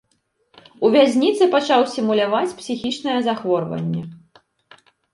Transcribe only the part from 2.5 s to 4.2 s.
псіхічнае захворванне.